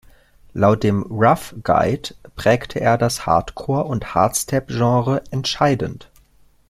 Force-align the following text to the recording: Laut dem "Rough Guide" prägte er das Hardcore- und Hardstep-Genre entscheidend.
Laut 0.53 0.81
dem 0.81 1.03
"Rough 1.11 1.53
Guide" 1.61 2.15
prägte 2.35 2.79
er 2.81 2.97
das 2.97 3.27
Hardcore- 3.27 3.85
und 3.85 4.15
Hardstep-Genre 4.15 5.21
entscheidend. 5.29 6.09